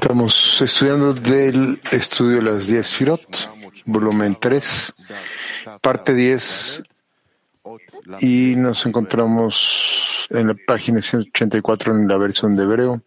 [0.00, 3.50] Estamos estudiando del estudio de las 10 Firot,
[3.84, 4.94] volumen 3,
[5.80, 6.82] parte 10,
[8.20, 13.02] y nos encontramos en la página 184 en la versión de hebreo.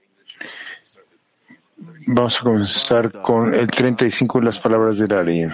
[2.08, 5.48] Vamos a comenzar con el 35 de las palabras de Ari.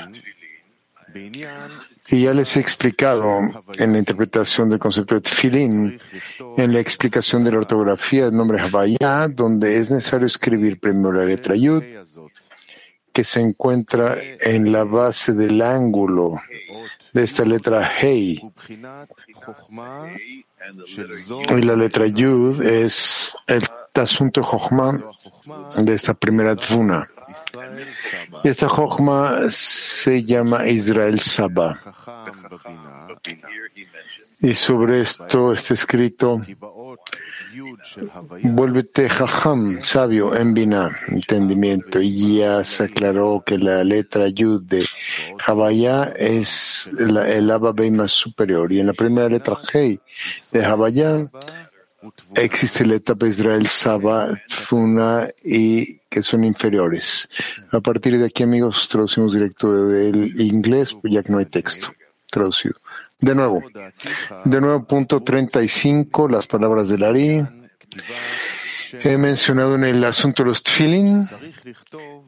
[2.08, 3.40] Y ya les he explicado
[3.78, 6.00] en la interpretación del concepto de tefilín,
[6.58, 11.26] en la explicación de la ortografía del nombre Havaya, donde es necesario escribir primero la
[11.26, 11.84] letra Yud,
[13.12, 16.42] que se encuentra en la base del ángulo
[17.14, 18.42] de esta letra Hei.
[21.50, 23.64] Y la letra Yud es el
[23.94, 25.02] asunto Jochma
[25.78, 27.10] de esta primera Tvuna.
[28.44, 31.80] Y esta Jochma se llama Israel Saba.
[34.42, 36.42] Y sobre esto está escrito,
[38.44, 42.02] vuélvete Jajam, sabio, en Bina, entendimiento.
[42.02, 44.86] Y ya se aclaró que la letra Yud de
[45.46, 48.72] Havaya es el Abba más superior.
[48.72, 50.00] Y en la primera letra Hei
[50.52, 51.28] de Havaya
[52.36, 57.30] existe la etapa Israel Saba, Tfuna y que son inferiores.
[57.72, 61.94] A partir de aquí, amigos, traducimos directo del inglés, ya que no hay texto
[62.30, 62.76] traducido.
[63.20, 63.64] De nuevo,
[64.44, 67.42] de nuevo, punto 35, las palabras del Ari.
[69.02, 71.28] He mencionado en el asunto de los tfilin,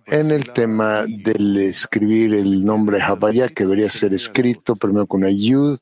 [0.06, 5.80] en el tema del escribir el nombre Havaya, que debería ser escrito primero con ayud,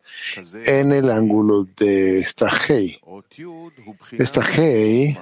[0.66, 3.00] en el ángulo de esta Hei.
[4.12, 5.18] Esta Hei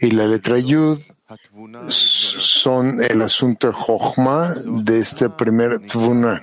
[0.00, 0.98] y la letra Yud
[1.88, 6.42] son el asunto de Jochma de este primer Tvuna.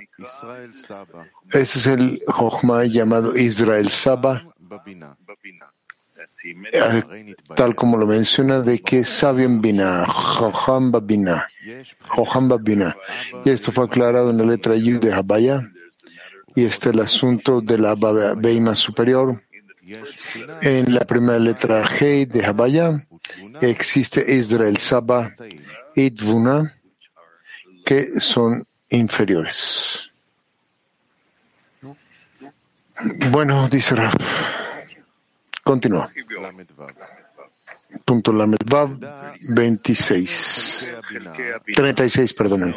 [1.52, 4.44] Este es el Jochma llamado Israel Saba,
[7.56, 11.48] tal como lo menciona, de que sabio en Bina, Jocham Babina,
[12.48, 12.96] Babina.
[13.46, 15.70] Y esto fue aclarado en la letra Yud de Habaya,
[16.56, 17.96] y este es el asunto de la
[18.36, 19.42] Beima superior.
[20.62, 23.04] En la primera letra Hei de Habaya
[23.62, 25.34] existe Israel Saba
[25.96, 26.12] y
[27.84, 30.12] que son inferiores.
[33.32, 34.59] Bueno, dice Raf.
[35.70, 36.10] Continúa.
[38.04, 38.90] Punto Lamedvav
[39.50, 40.90] 26.
[41.76, 42.74] 36, perdón.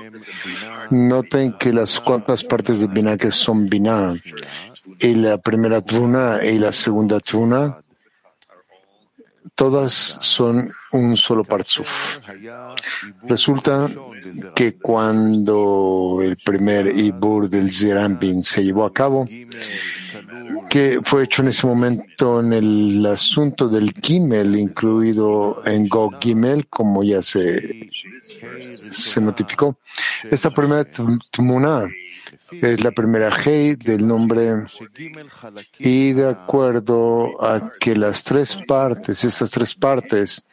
[0.91, 4.13] Noten que las cuantas partes de Binah que son Binah
[4.99, 7.79] y la primera Tvuna y la segunda Tvuna
[9.63, 12.19] todas son un solo partzuf.
[13.29, 13.89] Resulta
[14.57, 19.25] que cuando el primer Ibur del Zerampin se llevó a cabo,
[20.69, 26.67] que fue hecho en ese momento en el asunto del Gimel, incluido en Go Gimel,
[26.67, 27.89] como ya se,
[28.91, 29.79] se notificó.
[30.29, 30.85] Esta primera
[31.31, 31.85] Tmuna
[32.51, 34.65] es la primera Hei del nombre
[35.79, 40.47] y de acuerdo a que las tres partes, estas tres partes,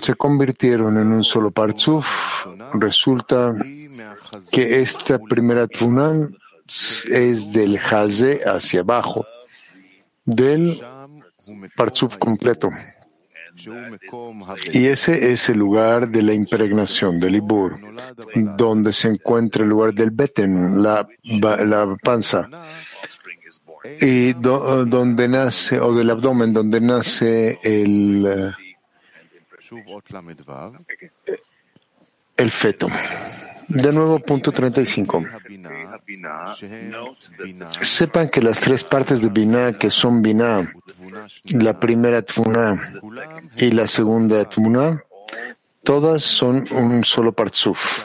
[0.00, 3.54] se convirtieron en un solo Partzuf, resulta
[4.50, 6.28] que esta primera Tuna
[7.10, 9.26] es del Haze hacia abajo,
[10.24, 10.82] del
[11.76, 12.70] Partzuf completo.
[14.72, 17.76] Y ese es el lugar de la impregnación del Ibur,
[18.56, 22.48] donde se encuentra el lugar del Beten, la, la panza,
[24.00, 28.52] y donde nace, o del abdomen, donde nace el,
[32.36, 32.88] el feto.
[33.68, 35.24] De nuevo, punto 35.
[37.80, 40.72] Sepan que las tres partes de Binah que son Binah,
[41.44, 42.94] la primera Tfuna
[43.56, 45.02] y la segunda Tfuna,
[45.82, 48.04] todas son un solo Partzuf.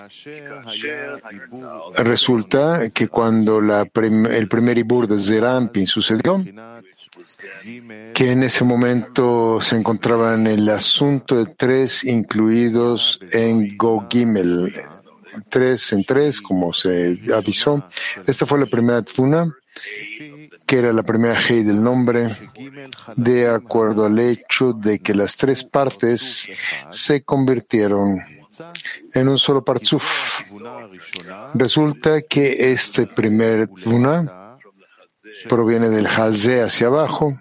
[1.97, 6.43] Resulta que cuando el primer Ibur de Zerampin sucedió,
[8.13, 14.73] que en ese momento se encontraban el asunto de tres incluidos en Gogimel,
[15.49, 17.83] tres en tres, como se avisó.
[18.25, 19.53] Esta fue la primera Tfuna,
[20.65, 22.35] que era la primera Hei del nombre,
[23.15, 26.49] de acuerdo al hecho de que las tres partes
[26.89, 28.19] se convirtieron
[29.13, 30.41] en un solo Partzuf.
[31.53, 34.57] Resulta que este primer Tfuna
[35.47, 37.39] proviene del Haze hacia abajo,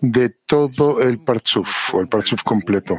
[0.00, 2.96] de todo el Partzuf, o el Partzuf completo.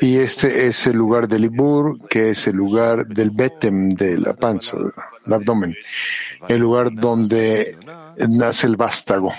[0.00, 4.34] Y este es el lugar del Ibur, que es el lugar del Betem, de la
[4.34, 4.76] panza,
[5.26, 5.76] el abdomen.
[6.48, 7.76] El lugar donde
[8.28, 9.32] nace el vástago.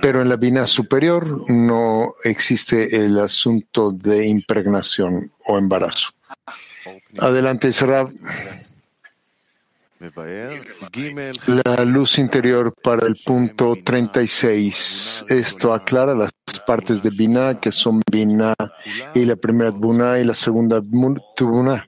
[0.00, 6.10] Pero en la bina superior no existe el asunto de impregnación o embarazo.
[7.18, 8.10] Adelante, Sarab.
[11.46, 15.26] La luz interior para el punto 36.
[15.28, 16.30] Esto aclara las
[16.66, 18.54] partes de Binah que son Binah
[19.14, 20.80] y la primera Buna y la segunda
[21.36, 21.86] Tubuna,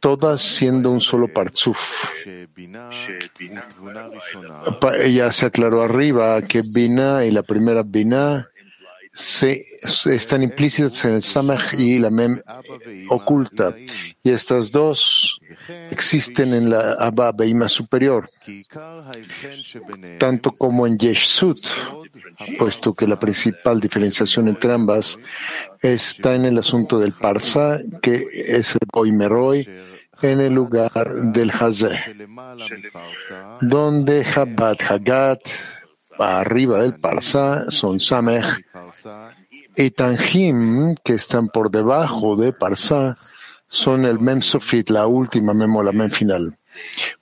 [0.00, 2.10] todas siendo un solo Partzuf.
[5.08, 8.48] Ya se aclaró arriba que Binah y la primera Binah
[9.18, 9.64] se,
[10.06, 12.40] están implícitas en el Samach y la Mem
[13.08, 13.74] oculta.
[14.22, 15.40] Y estas dos
[15.90, 18.30] existen en la Abba Beima superior,
[20.18, 21.58] tanto como en Yeshut,
[22.58, 25.18] puesto que la principal diferenciación entre ambas
[25.80, 29.68] está en el asunto del Parsa, que es el Boimeroi,
[30.22, 32.14] en el lugar del Hazeh,
[33.60, 35.40] donde Habat Hagat,
[36.18, 38.64] arriba del Parsa, son Samech,
[39.76, 43.16] y Tanjim, que están por debajo de Parsa,
[43.68, 46.58] son el Mem Sofit, la última Mem o la Mem final.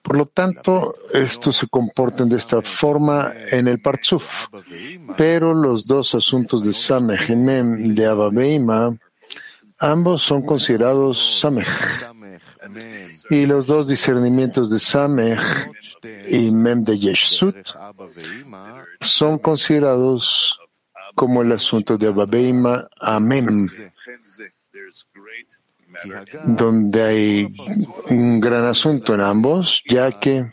[0.03, 4.49] Por lo tanto, estos se comportan de esta forma en el Partzuf.
[5.17, 8.97] Pero los dos asuntos de Samech y Mem de Ababeima,
[9.79, 11.67] ambos son considerados Samech.
[13.31, 15.41] Y los dos discernimientos de Samech
[16.29, 17.57] y Mem de Yeshut
[19.01, 20.59] son considerados
[21.15, 23.69] como el asunto de Ababeima a Mem
[26.45, 27.55] donde hay
[28.11, 30.51] un gran asunto en ambos, ya que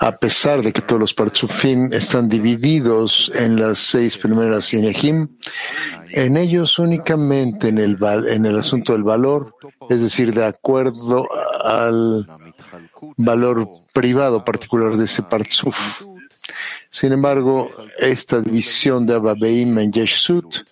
[0.00, 5.28] a pesar de que todos los partzufim están divididos en las seis primeras Inehim,
[6.10, 7.98] en ellos únicamente en el,
[8.28, 9.54] en el asunto del valor,
[9.88, 11.26] es decir, de acuerdo
[11.64, 12.26] al
[13.16, 16.02] valor privado particular de ese partzuf.
[16.90, 20.64] Sin embargo, esta división de Ababeim en Yeshut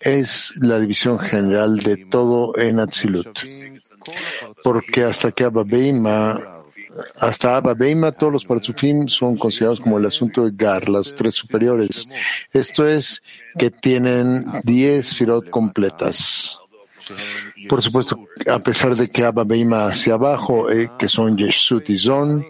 [0.00, 3.38] es la división general de todo en Atzilut.
[4.62, 5.64] Porque hasta que Abba
[7.18, 11.34] hasta Abba Beima, todos los Parzufim son considerados como el asunto de Gar, las tres
[11.34, 12.08] superiores.
[12.52, 13.22] Esto es
[13.58, 16.58] que tienen diez firot completas.
[17.68, 21.98] Por supuesto, a pesar de que Abba Beima hacia abajo, eh, que son Yeshut y
[21.98, 22.44] Zon,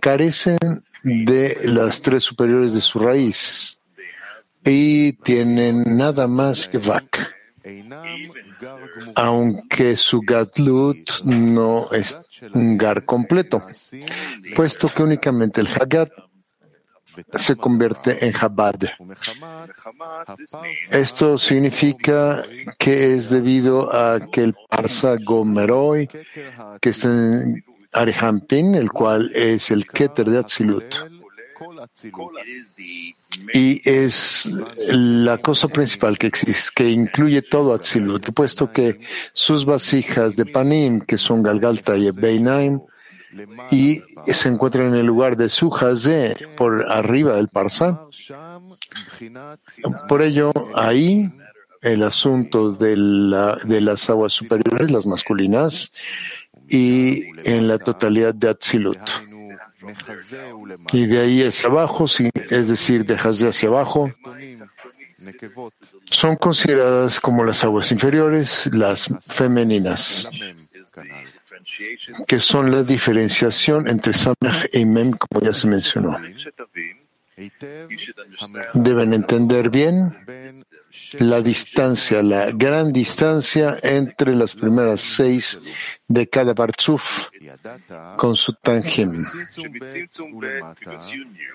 [0.00, 0.58] carecen
[1.02, 3.78] de las tres superiores de su raíz
[4.64, 7.34] y tienen nada más que Vak,
[9.14, 12.18] aunque su Gatlut no es
[12.52, 13.62] un Gar completo,
[14.54, 16.10] puesto que únicamente el Hagat
[17.38, 18.76] se convierte en Chabad.
[20.90, 22.42] Esto significa
[22.78, 26.08] que es debido a que el Parsa Gomeroi,
[26.80, 30.94] que está en Arihampin, el cual es el Keter de Atzilut,
[33.52, 34.50] y es
[34.88, 38.98] la cosa principal que existe, que incluye todo Atzilut, puesto que
[39.32, 42.80] sus vasijas de Panim, que son Galgalta y Beinaim,
[43.70, 44.00] y
[44.32, 45.70] se encuentran en el lugar de su
[46.56, 48.06] por arriba del Parsa.
[50.08, 51.28] Por ello, ahí
[51.82, 55.92] el asunto de las aguas superiores, las masculinas,
[56.68, 58.98] y en la totalidad de Atzilut.
[60.92, 62.06] Y de ahí hacia abajo,
[62.50, 64.10] es decir, de Hazé hacia abajo,
[66.10, 70.28] son consideradas como las aguas inferiores, las femeninas,
[72.26, 76.18] que son la diferenciación entre Samech y Mem, como ya se mencionó.
[78.74, 80.16] Deben entender bien
[81.18, 85.60] la distancia, la gran distancia entre las primeras seis
[86.08, 87.28] de cada Barzuf
[88.16, 89.26] con su Tangim.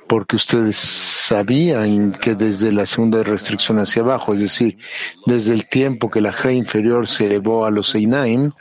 [0.07, 4.77] Porque ustedes sabían que desde la segunda restricción hacia abajo, es decir,
[5.25, 8.51] desde el tiempo que la G inferior se elevó a los Einaim,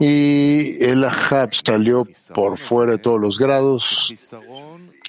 [0.00, 4.12] y el Ahab salió por fuera de todos los grados,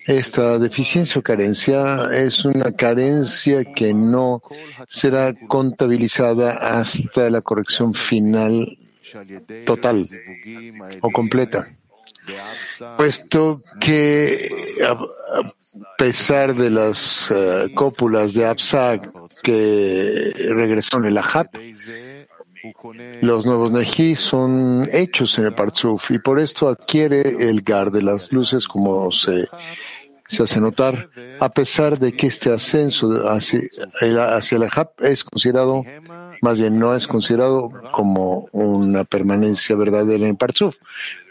[0.07, 4.41] esta deficiencia o carencia es una carencia que no
[4.87, 8.77] será contabilizada hasta la corrección final
[9.65, 10.07] total
[11.01, 11.67] o completa.
[12.97, 14.49] Puesto que
[14.85, 15.53] a
[15.97, 19.11] pesar de las eh, cópulas de Absag
[19.43, 21.49] que regresó en el Ahab,
[23.21, 28.01] los nuevos Neji son hechos en el Partzuf y por esto adquiere el Gar de
[28.01, 29.47] las luces como se
[30.27, 33.61] se hace notar, a pesar de que este ascenso hacia,
[34.01, 35.83] el Hab es considerado
[36.41, 40.77] Más bien, no es considerado como una permanencia verdadera en el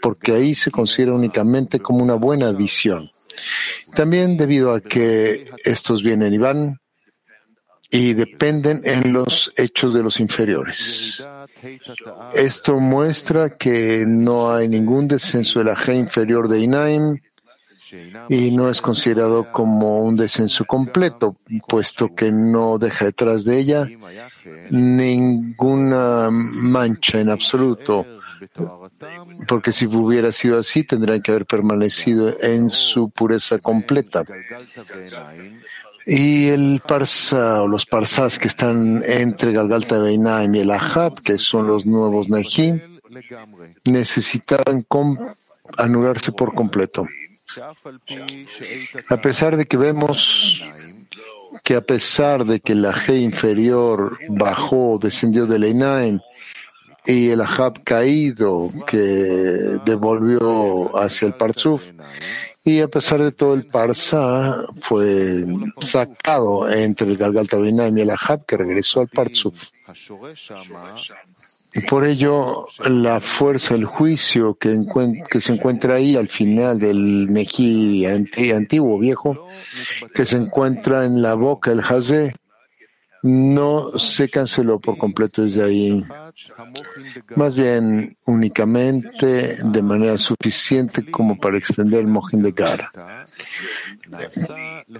[0.01, 3.09] porque ahí se considera únicamente como una buena adición.
[3.95, 6.79] También debido a que estos vienen y van
[7.89, 11.25] y dependen en los hechos de los inferiores.
[12.33, 17.19] Esto muestra que no hay ningún descenso de la G inferior de Inaim
[18.29, 23.87] y no es considerado como un descenso completo, puesto que no deja detrás de ella
[24.69, 28.05] ninguna mancha en absoluto,
[29.47, 34.23] porque si hubiera sido así, tendrían que haber permanecido en su pureza completa.
[36.05, 41.37] Y el parsa o los parsas que están entre Galgalta Beinaim y el Ahab, que
[41.37, 42.81] son los nuevos Nehi,
[43.83, 44.85] necesitan
[45.77, 47.05] anularse por completo.
[49.09, 50.61] A pesar de que vemos
[51.63, 56.19] que a pesar de que la G inferior bajó, descendió del Einaim
[57.05, 58.99] y el Ahab caído que
[59.85, 61.83] devolvió hacia el Parzuf,
[62.65, 65.45] y a pesar de todo el Parsa fue
[65.79, 69.69] sacado entre el Galgalta y el Ahab que regresó al Parzuf.
[71.85, 74.79] Por ello, la fuerza, el juicio que,
[75.29, 79.47] que, se encuentra ahí al final del Mejí antiguo, viejo,
[80.13, 82.33] que se encuentra en la boca del Hazé,
[83.23, 86.05] no se canceló por completo desde ahí.
[87.35, 92.53] Más bien, únicamente de manera suficiente como para extender el Mohin de.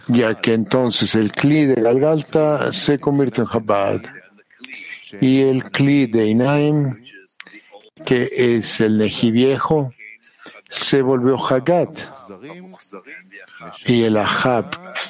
[0.08, 4.02] Ya que entonces el Kli de Galgalta se convirtió en Chabad
[5.22, 7.04] y el Kli de Inaim,
[8.06, 9.92] que es el Neji viejo,
[10.70, 11.98] se volvió Hagat.
[13.86, 14.66] Y el Ahab,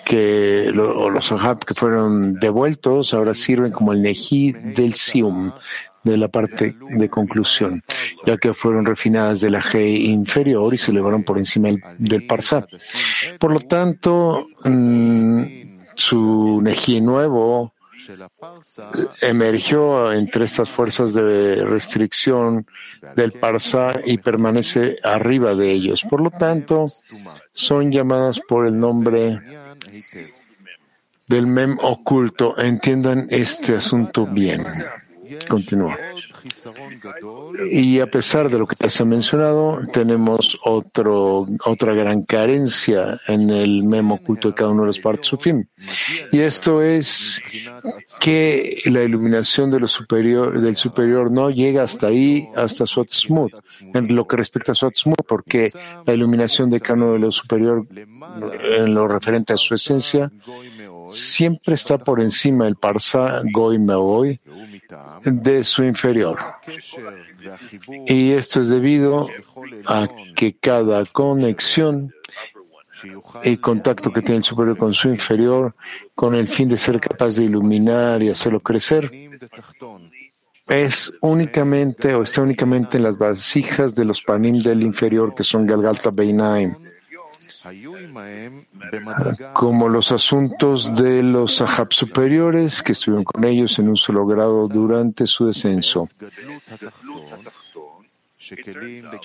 [0.06, 5.52] que, o los Ahab que fueron devueltos, ahora sirven como el Neji del Sium,
[6.04, 7.84] de la parte de conclusión,
[8.26, 12.66] ya que fueron refinadas de la G inferior y se elevaron por encima del, Parsa.
[13.40, 15.44] Por lo tanto, mm,
[15.96, 17.74] su Neji nuevo,
[19.22, 22.66] emergió entre estas fuerzas de restricción
[23.16, 26.04] del Parsa y permanece arriba de ellos.
[26.10, 26.88] Por lo tanto,
[27.54, 29.40] son llamadas por el nombre
[31.28, 32.58] del mem oculto.
[32.58, 34.66] Entiendan este asunto bien.
[35.48, 35.98] Continúa.
[37.72, 43.20] Y a pesar de lo que ya se ha mencionado, tenemos otro, otra gran carencia
[43.28, 45.66] en el memo oculto de cada uno de los Partsufim.
[46.32, 47.42] Y esto es
[48.20, 53.52] que la iluminación de lo superior, del superior no llega hasta ahí, hasta Swatzmut,
[53.94, 55.72] en lo que respecta a Swatzmut, porque
[56.06, 60.32] la iluminación de cada uno de lo superior, en lo referente a su esencia,
[61.08, 64.40] siempre está por encima del Parsa Goy Meoy
[65.24, 66.40] de su inferior.
[68.06, 69.28] Y esto es debido
[69.86, 72.14] a que cada conexión
[73.44, 75.76] y contacto que tiene el superior con su inferior,
[76.16, 79.12] con el fin de ser capaz de iluminar y hacerlo crecer,
[80.68, 85.66] es únicamente o está únicamente en las vasijas de los panim del inferior que son
[85.66, 86.87] Galgalta Beinaim
[89.54, 94.68] como los asuntos de los sahab superiores que estuvieron con ellos en un solo grado
[94.68, 96.08] durante su descenso.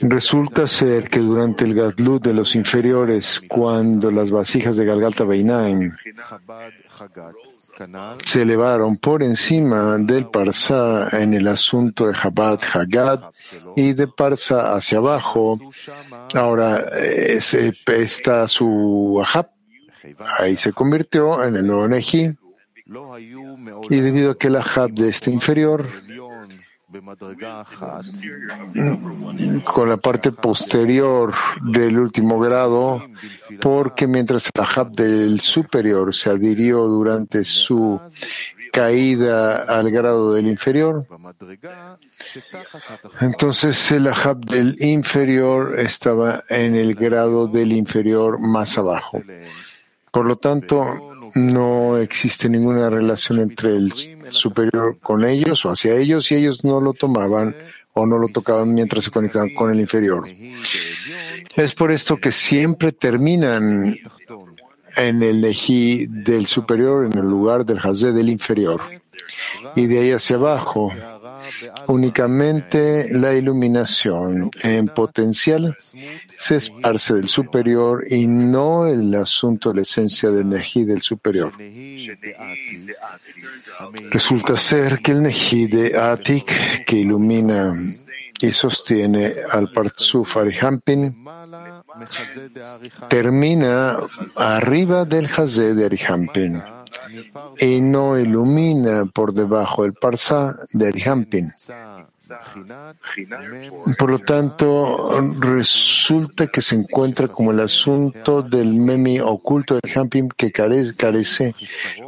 [0.01, 5.93] Resulta ser que durante el Gadlut de los inferiores, cuando las vasijas de Galgalta Beinaim
[8.25, 13.21] se elevaron por encima del Parsa en el asunto de Chabad Hagad
[13.77, 15.59] y de Parsa hacia abajo.
[16.35, 16.85] Ahora
[17.87, 19.51] está su Ahab.
[20.39, 22.31] Ahí se convirtió en el nuevo Neji.
[23.89, 25.87] Y debido a que el Ahab de este inferior
[29.65, 33.03] con la parte posterior del último grado,
[33.61, 38.01] porque mientras el Ahab del superior se adhirió durante su
[38.73, 41.07] caída al grado del inferior,
[43.21, 49.23] entonces el Ahab del inferior estaba en el grado del inferior más abajo.
[50.11, 53.93] Por lo tanto, no existe ninguna relación entre el
[54.31, 57.55] superior con ellos o hacia ellos y ellos no lo tomaban
[57.95, 60.25] o no lo tocaban mientras se conectaban con el inferior.
[61.57, 63.99] Es por esto que siempre terminan
[64.97, 68.81] en el Neji del superior en el lugar del Hazé del inferior.
[69.75, 70.93] Y de ahí hacia abajo,
[71.87, 75.77] Únicamente la iluminación en potencial
[76.35, 81.53] se esparce del superior y no el asunto de la esencia de Neji del superior.
[84.11, 87.73] Resulta ser que el Neji de Atik, que ilumina
[88.41, 91.25] y sostiene al Partsuf Arihampin,
[93.09, 93.99] termina
[94.37, 96.63] arriba del Hazé de Arihampin
[97.59, 101.53] y no ilumina por debajo del Parsa de Arihampin.
[103.99, 110.29] Por lo tanto, resulta que se encuentra como el asunto del memi oculto de Hampim
[110.29, 111.55] que carece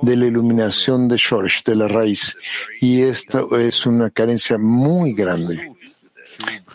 [0.02, 2.36] de la iluminación de Shoresh, de la raíz.
[2.80, 5.72] Y esto es una carencia muy grande.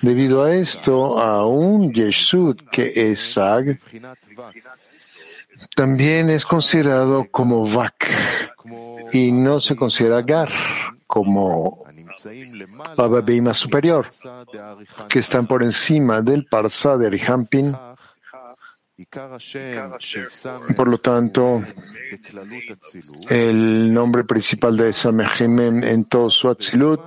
[0.01, 3.79] Debido a esto, aún Yeshud, que es Sag,
[5.75, 8.07] también es considerado como Vak
[9.11, 10.49] y no se considera Gar
[11.07, 11.83] como
[12.95, 14.07] Baba Beima superior,
[15.07, 17.75] que están por encima del Parsa de Arihampin.
[20.75, 21.63] Por lo tanto,
[23.29, 26.99] el nombre principal de Samehimem en todo su Atzilut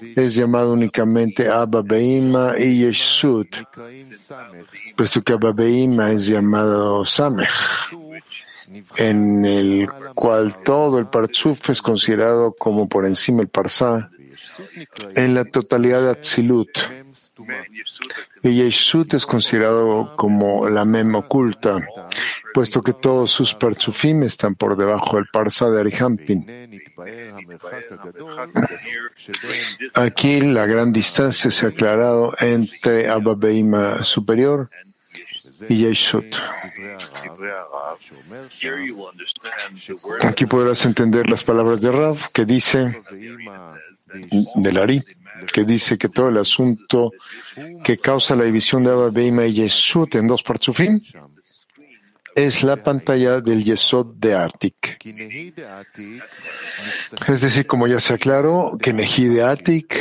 [0.00, 3.56] es llamado únicamente Abba Beima y Yeshut,
[4.96, 7.48] puesto que Abba Beima es llamado Samech,
[8.96, 14.10] en el cual todo el Parzuf es considerado como por encima el Parsa,
[15.14, 16.70] en la totalidad de Atzilut.
[18.42, 21.86] Y Yeshut es considerado como la mem oculta,
[22.56, 26.46] puesto que todos sus parzufim están por debajo del parsa de Arihampin.
[29.92, 34.70] Aquí la gran distancia se ha aclarado entre Abba superior
[35.68, 36.34] y Yeshut.
[40.22, 43.02] Aquí podrás entender las palabras de Rav que dice
[44.54, 45.04] del Ari,
[45.52, 47.12] que dice que todo el asunto
[47.84, 51.02] que causa la división de Abba y Yeshut en dos parzufim
[52.36, 55.02] es la pantalla del Yesod de Atik.
[57.26, 59.98] Es decir, como ya se aclaró, que de Atik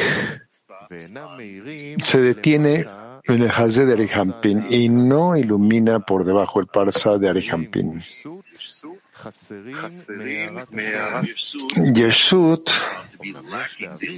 [2.04, 2.86] se detiene
[3.24, 8.04] en el Hazé de Arihampin y no ilumina por debajo el Parsa de Arihampin.
[11.94, 12.70] Yeshut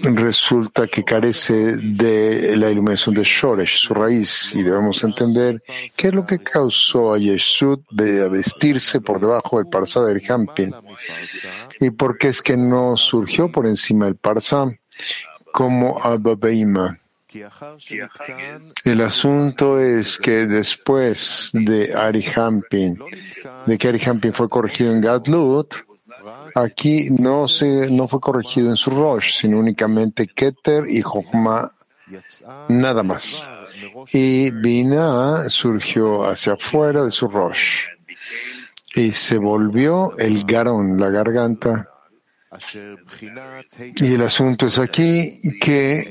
[0.03, 5.63] resulta que carece de la iluminación de Shoresh, su raíz, y debemos entender
[5.95, 10.73] qué es lo que causó a Yeshut de vestirse por debajo del Parsa de Erihampin
[11.79, 14.65] y por qué es que no surgió por encima del Parsa
[15.53, 16.99] como Abba Beima.
[18.83, 22.99] El asunto es que después de Arihampin,
[23.65, 25.75] de que Arihampin fue corregido en Gadlut,
[26.55, 31.71] aquí no, se, no fue corregido en su Rosh, sino únicamente Keter y Jochma,
[32.69, 33.49] nada más.
[34.11, 37.87] Y Bina surgió hacia afuera de su Rosh
[38.95, 41.89] y se volvió el Garón, la garganta,
[43.95, 46.03] y el asunto es aquí que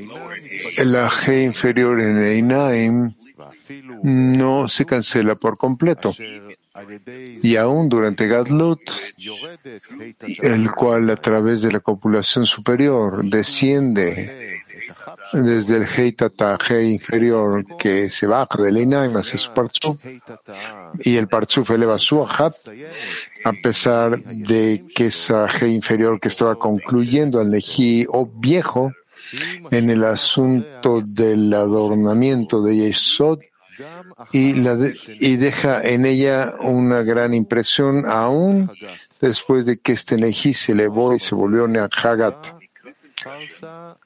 [0.85, 3.15] la G inferior en Einaim
[4.03, 6.15] no se cancela por completo.
[7.43, 8.81] Y aún durante Gadlut,
[10.43, 14.63] el cual a través de la copulación superior desciende
[15.33, 19.99] desde el Heitata G inferior que se baja del Einaim hacia su Partzuf
[21.01, 22.55] y el Partzuf eleva su Ahat
[23.45, 28.93] a pesar de que esa G inferior que estaba concluyendo al Neji o viejo
[29.71, 33.41] en el asunto del adornamiento de Yesod
[34.33, 34.79] y, la
[35.21, 38.71] y deja en ella una gran impresión aún
[39.21, 42.56] después de que este Neji se elevó y se volvió Nehagat.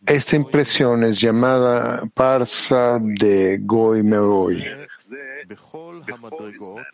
[0.07, 4.65] Esta impresión es llamada Parsa de Goy Meoy.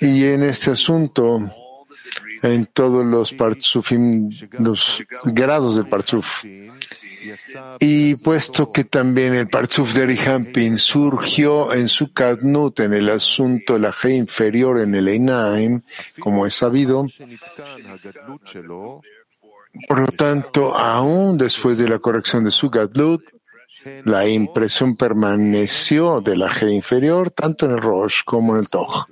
[0.00, 1.38] Y en este asunto,
[2.42, 6.44] en todos los partsufim, los grados del partsuf,
[7.80, 13.74] y puesto que también el Partsuf de Arihampin surgió en su Kadnut, en el asunto
[13.74, 15.82] de la G inferior en el Einaim,
[16.20, 17.06] como es sabido,
[19.88, 23.22] por lo tanto, aún después de la corrección de su Gadlut,
[24.04, 29.06] la impresión permaneció de la G inferior tanto en el Rosh como en el Toj.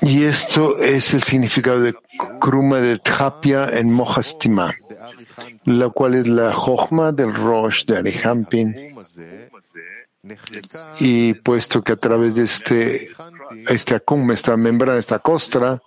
[0.00, 1.94] Y esto es el significado de
[2.40, 4.74] Kruma de Tchapia en Mohastima,
[5.64, 8.96] la cual es la Jochma del Rosh de Arihampin.
[11.00, 13.10] Y puesto que a través de este,
[13.68, 15.82] este acum, esta membrana, esta costra,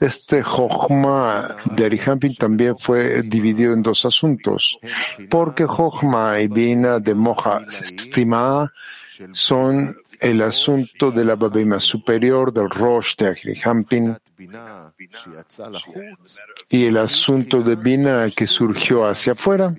[0.00, 4.78] este Jochma de Arihampin también fue dividido en dos asuntos,
[5.28, 8.72] porque Jochma y Bina de Moja Stima
[9.32, 14.16] son el asunto de la Babima superior del Rosh de Arihampin
[16.70, 19.74] y el asunto de Bina que surgió hacia afuera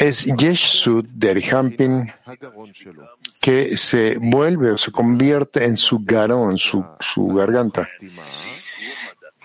[0.00, 2.10] es Yeshud de Arihampin
[3.40, 6.82] que se vuelve o se convierte en su garón, su,
[7.34, 7.86] garganta.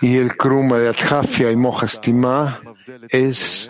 [0.01, 2.61] Y el Kruma de Adjafia y Mojastima
[3.09, 3.69] es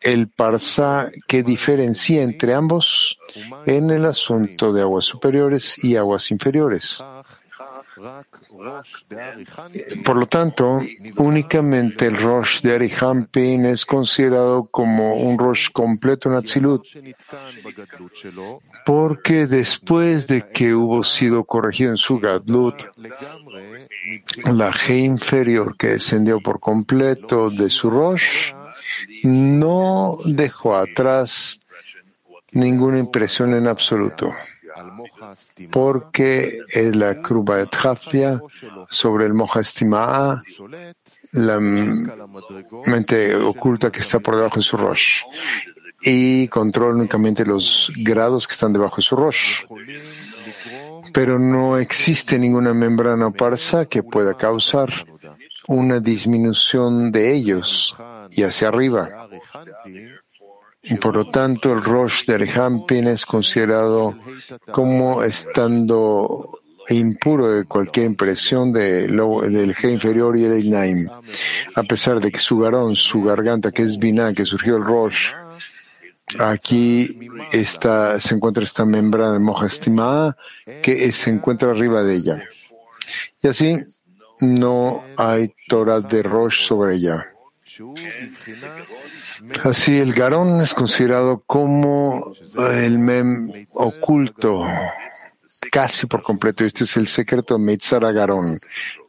[0.00, 3.18] el parsa que diferencia entre ambos
[3.64, 7.02] en el asunto de aguas superiores y aguas inferiores.
[10.04, 10.80] Por lo tanto,
[11.16, 16.86] únicamente el Rosh de Arihampin es considerado como un Rosh completo en Atzilut,
[18.84, 22.82] porque después de que hubo sido corregido en su Gadlut,
[24.44, 28.52] la G inferior que descendió por completo de su Rosh
[29.22, 31.60] no dejó atrás
[32.52, 34.32] ninguna impresión en absoluto
[35.70, 38.40] porque es la Kruba Jafia
[38.88, 39.60] sobre el Moja
[41.32, 45.22] la mente oculta que está por debajo de su Rosh,
[46.02, 49.64] y controla únicamente los grados que están debajo de su Rosh.
[51.12, 54.90] Pero no existe ninguna membrana parsa que pueda causar
[55.68, 57.96] una disminución de ellos
[58.30, 59.28] y hacia arriba.
[61.00, 64.14] Por lo tanto, el Rosh de Arihampin es considerado
[64.70, 71.08] como estando impuro de cualquier impresión de del G inferior y el Einaim.
[71.74, 75.32] A pesar de que su garón, su garganta, que es Binah, que surgió el Rosh,
[76.38, 80.36] aquí está, se encuentra esta membrana de moja estimada
[80.82, 82.42] que se encuentra arriba de ella.
[83.42, 83.78] Y así
[84.40, 87.32] no hay Torah de Rosh sobre ella.
[89.64, 94.62] Así, el Garón es considerado como el mem oculto
[95.70, 96.64] casi por completo.
[96.64, 98.58] Este es el secreto Meitzara Garón,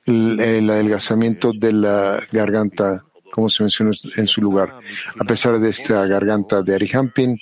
[0.05, 4.73] el, adelgazamiento de la garganta, como se menciona en su lugar.
[5.19, 7.39] A pesar de esta garganta de Arihampin,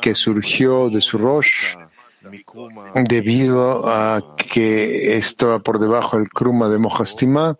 [0.00, 1.74] que surgió de su Rosh,
[2.94, 7.56] debido a que estaba por debajo del Kruma de Mojastima,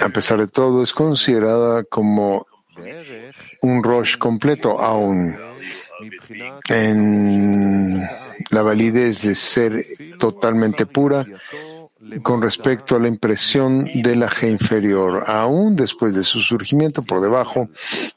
[0.00, 2.46] a pesar de todo, es considerada como
[3.62, 5.36] un Rosh completo aún.
[6.68, 8.02] En
[8.50, 9.84] la validez de ser
[10.18, 11.26] totalmente pura
[12.22, 17.20] con respecto a la impresión de la G inferior, aún después de su surgimiento por
[17.20, 17.68] debajo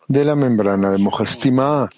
[0.07, 1.89] de la membrana de Mojastima,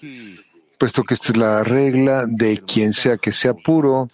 [0.78, 4.10] puesto que esta es la regla de quien sea que sea puro,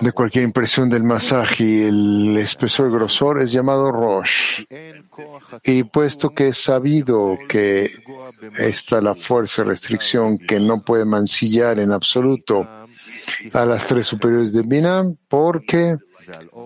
[0.00, 4.64] de cualquier impresión del masaje y el espesor y grosor es llamado Rosh.
[5.64, 7.90] Y puesto que es sabido que
[8.58, 12.66] está la fuerza y restricción que no puede mancillar en absoluto
[13.52, 15.96] a las tres superiores de Binah, porque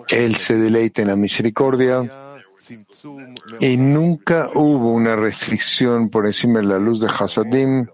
[0.09, 2.09] él se deleita en la misericordia
[3.61, 7.87] y nunca hubo una restricción por encima de la luz de Hasadim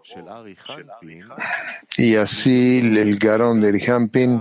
[1.97, 4.41] y así el Garón de Arihampin,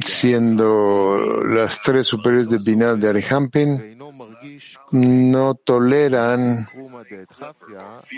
[0.00, 3.98] siendo las tres superiores de Binah de Arihampin,
[4.92, 6.68] no toleran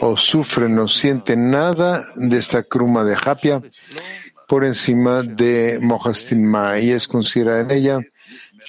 [0.00, 3.62] o sufren o sienten nada de esta cruma de Japia
[4.46, 8.00] por encima de Mojastima y es considerada en ella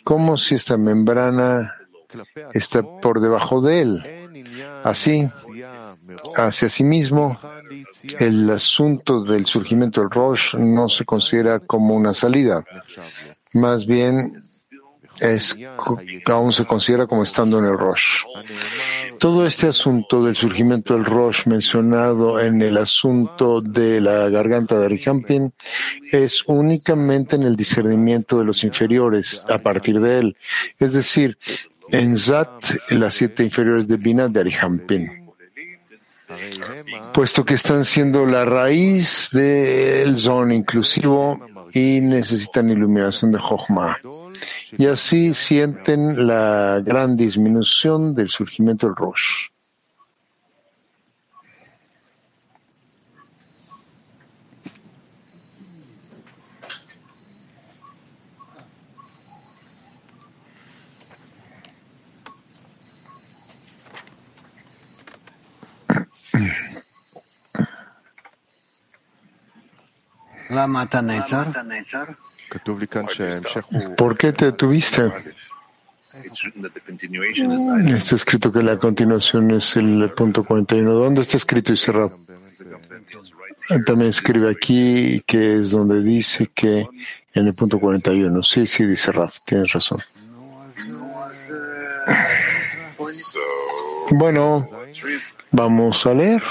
[0.04, 1.76] como si esta membrana
[2.54, 4.04] está por debajo de él.
[4.84, 5.30] Así,
[6.36, 7.38] hacia sí mismo,
[8.20, 12.64] el asunto del surgimiento del Rosh no se considera como una salida.
[13.54, 14.42] Más bien,
[15.20, 15.56] es,
[16.26, 18.24] aún se considera como estando en el Rosh.
[19.20, 24.86] Todo este asunto del surgimiento del Rosh mencionado en el asunto de la garganta de
[24.86, 25.54] Arihampin
[26.12, 30.38] es únicamente en el discernimiento de los inferiores a partir de él.
[30.80, 31.38] Es decir,
[31.90, 35.27] en Zat, las siete inferiores de Bina de Arihampin
[37.14, 41.40] puesto que están siendo la raíz del zon inclusivo
[41.74, 43.98] y necesitan iluminación de Jochma.
[44.78, 49.48] Y así sienten la gran disminución del surgimiento del Rosh.
[73.98, 75.12] ¿Por qué te detuviste?
[77.44, 80.92] Mm, está escrito que la continuación es el punto 41.
[80.94, 82.18] ¿Dónde está escrito y cerrado?
[83.86, 86.88] También escribe aquí que es donde dice que
[87.34, 88.42] en el punto 41.
[88.44, 90.00] Sí, sí, dice Raf, tienes razón.
[94.12, 94.66] Bueno,
[95.52, 96.42] vamos a leer.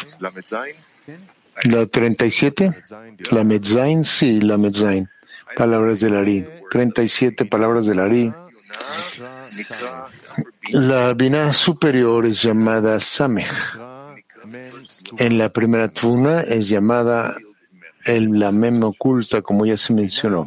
[1.64, 2.84] La 37,
[3.30, 5.08] la Medzain, sí, la Medzain.
[5.56, 6.46] Palabras del Ari.
[6.70, 8.32] 37 palabras del Ari.
[10.70, 13.48] La Binah superior es llamada Samech.
[15.18, 17.34] En la primera Tvuna es llamada
[18.04, 20.46] el, la mem oculta, como ya se mencionó.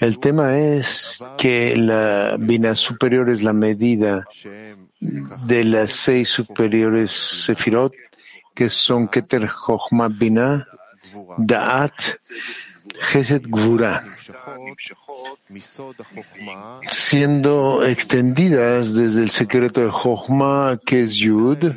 [0.00, 4.26] El tema es que la Binah superior es la medida
[5.00, 7.92] de las seis superiores Sefirot,
[8.54, 10.66] que son Keter Chochma Binah,
[11.38, 12.18] Da'at,
[13.00, 14.04] Geset Gvura,
[16.90, 21.72] siendo extendidas desde el secreto de Chochma, que es Yud,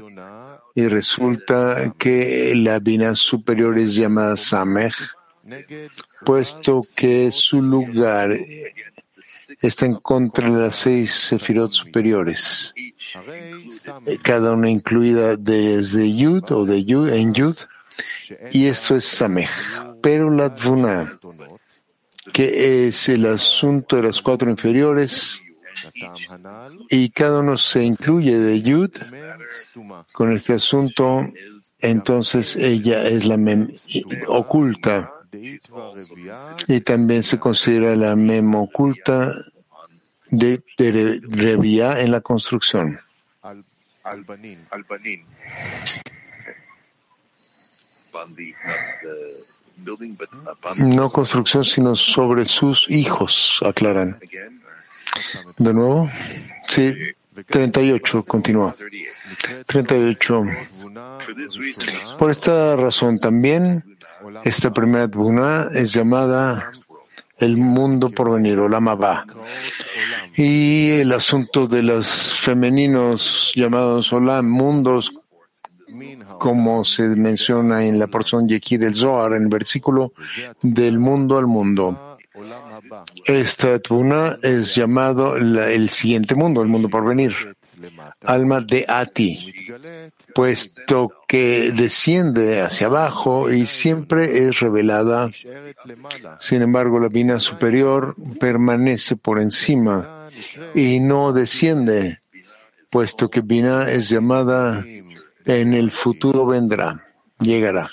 [0.74, 4.96] y resulta que la Binah superior es llamada Samech,
[6.26, 8.38] puesto que su lugar
[9.62, 12.74] está en contra de las seis sefirot superiores,
[14.22, 17.58] cada una incluida desde Yud o de Yud en Yud,
[18.52, 19.50] y esto es Samech.
[20.02, 21.18] Pero la Dvuna,
[22.34, 25.42] que es el asunto de las cuatro inferiores,
[26.90, 28.92] y cada uno se incluye de Yud
[30.12, 31.22] con este asunto,
[31.80, 33.68] entonces ella es la mem
[34.28, 35.12] oculta
[36.68, 39.34] y también se considera la mem oculta
[40.32, 43.00] de, de en la construcción.
[50.78, 54.20] No construcción, sino sobre sus hijos, aclaran.
[55.58, 56.10] De nuevo,
[56.68, 56.94] sí,
[57.48, 58.76] 38, continúa.
[59.66, 60.46] 38.
[62.18, 63.84] Por esta razón también,
[64.44, 66.72] esta primera Dvuna es llamada
[67.42, 69.26] el mundo por venir, o la Mabá.
[70.36, 75.12] Y el asunto de los femeninos llamados Olam, mundos,
[76.40, 80.14] como se menciona en la porción Yeki del Zohar, en el versículo
[80.62, 82.18] del mundo al mundo.
[83.26, 87.34] Esta Tuna es llamado el siguiente mundo, el mundo por venir,
[88.26, 89.54] alma de Ati,
[90.34, 95.30] puesto que desciende hacia abajo y siempre es revelada.
[96.40, 100.30] Sin embargo, la vina superior permanece por encima
[100.74, 102.20] y no desciende,
[102.90, 104.84] puesto que vina es llamada
[105.46, 107.02] en el futuro vendrá
[107.42, 107.90] llegará.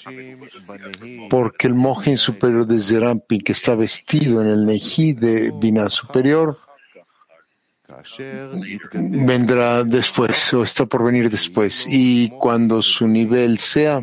[1.31, 6.59] Porque el Mohin superior de Zerampin, que está vestido en el Neji de Binah superior,
[8.95, 11.87] vendrá después o está por venir después.
[11.89, 14.03] Y cuando su nivel sea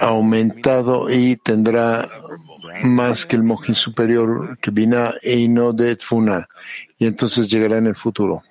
[0.00, 2.08] aumentado y tendrá
[2.84, 6.48] más que el Mohin superior que Binah y no de Tfuna.
[6.98, 8.42] Y entonces llegará en el futuro.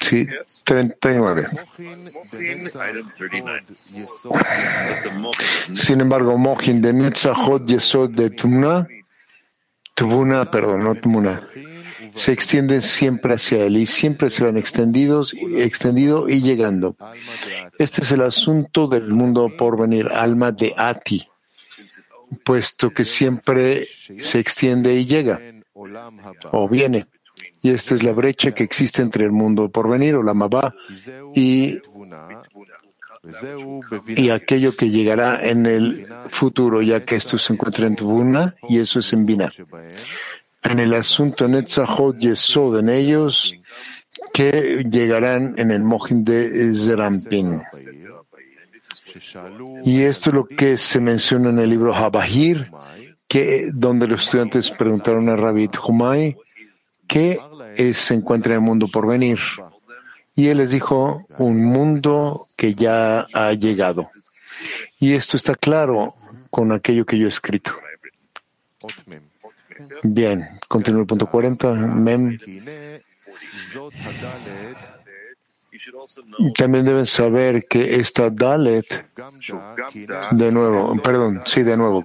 [0.00, 0.26] Sí,
[0.64, 1.48] 39.
[5.74, 8.86] Sin embargo, Mohin de Netzachot Yesod de Tumna,
[9.98, 11.42] Tubuna, perdón, no Tumuna,
[12.14, 16.96] se extienden siempre hacia él y siempre serán extendidos, extendido y llegando.
[17.80, 21.26] Este es el asunto del mundo por venir, alma de Ati,
[22.44, 25.40] puesto que siempre se extiende y llega
[26.52, 27.06] o viene.
[27.60, 30.74] Y esta es la brecha que existe entre el mundo por venir, o la Mabá,
[31.34, 31.76] y,
[34.08, 38.78] y aquello que llegará en el futuro, ya que esto se encuentra en Tubuna y
[38.78, 39.52] eso es en Bina.
[40.62, 43.54] En el asunto Netzachot Yesod en ellos,
[44.32, 47.62] que llegarán en el Mohin de Zerampin.
[49.84, 52.70] Y esto es lo que se menciona en el libro Habahir,
[53.26, 56.36] que donde los estudiantes preguntaron a Rabbi Humay,
[57.06, 57.38] que
[57.94, 59.38] se encuentra en el mundo por venir.
[60.38, 64.06] Y él les dijo, un mundo que ya ha llegado.
[65.00, 66.14] Y esto está claro
[66.48, 67.72] con aquello que yo he escrito.
[70.04, 71.72] Bien, continúa el punto 40.
[71.72, 72.38] Mem.
[76.54, 79.06] También deben saber que esta Dalet,
[80.30, 82.04] de nuevo, perdón, sí, de nuevo,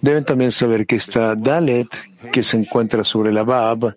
[0.00, 1.86] deben también saber que esta Dalet
[2.32, 3.96] que se encuentra sobre la Bab,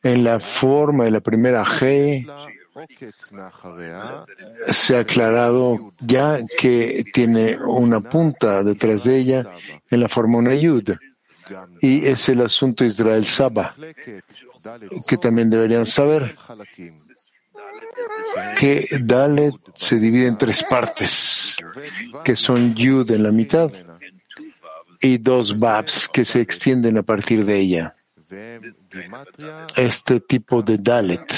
[0.00, 2.24] en la forma de la primera G,
[4.70, 9.44] se ha aclarado ya que tiene una punta detrás de ella
[9.90, 10.90] en la forma una yud.
[11.80, 13.74] Y es el asunto Israel Saba,
[15.06, 16.34] que también deberían saber
[18.56, 21.56] que Dalet se divide en tres partes,
[22.24, 23.70] que son Yud en la mitad
[25.00, 27.96] y dos Babs que se extienden a partir de ella.
[29.76, 31.32] Este tipo de Dalet.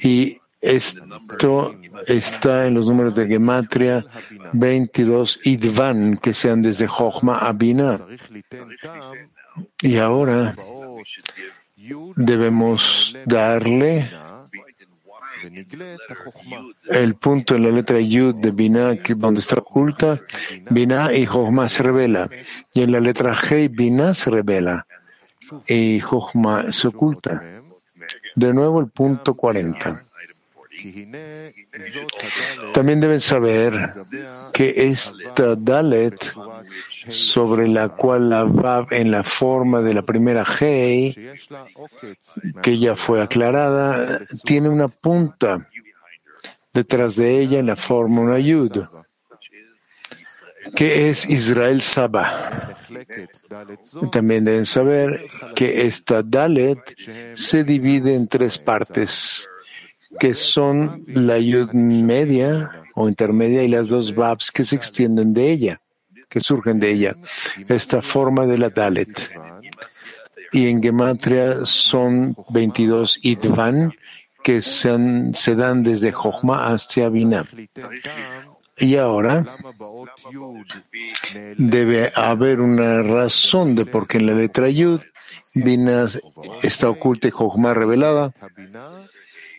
[0.00, 1.74] Y esto
[2.06, 4.04] está en los números de Gematria
[4.52, 7.98] 22 y Dvan, que sean desde Jochma a Bina.
[9.80, 10.54] Y ahora
[12.16, 14.10] debemos darle
[16.88, 20.20] el punto en la letra Yud de Binah, donde está oculta,
[20.70, 22.28] Binah y Jochma se revela.
[22.74, 24.86] Y en la letra Hei, Binah se revela
[25.66, 27.42] y Jochma se oculta.
[28.34, 30.02] De nuevo el punto 40.
[32.72, 33.92] También deben saber
[34.52, 36.34] que esta Dalet,
[37.08, 41.14] sobre la cual la Vav en la forma de la primera Hei,
[42.62, 45.68] que ya fue aclarada, tiene una punta
[46.72, 48.86] detrás de ella en la forma una Yud,
[50.74, 52.74] que es Israel Saba.
[54.10, 55.20] También deben saber
[55.54, 56.78] que esta Dalet
[57.34, 59.48] se divide en tres partes
[60.18, 65.50] que son la yud media o intermedia y las dos babs que se extienden de
[65.50, 65.80] ella,
[66.28, 67.16] que surgen de ella.
[67.68, 69.30] Esta forma de la Dalet.
[70.52, 73.92] Y en Gematria son 22 idvan
[74.42, 77.46] que se, dan desde Jochma hasta Binah.
[78.78, 79.44] Y ahora
[81.56, 85.00] debe haber una razón de por qué en la letra Yud
[85.54, 86.08] Binah
[86.62, 88.34] está oculta y Jochma revelada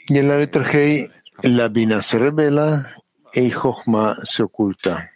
[0.10, 1.12] y en la letra G,
[1.44, 2.96] la Bina se revela
[3.34, 5.12] y Jochma se oculta.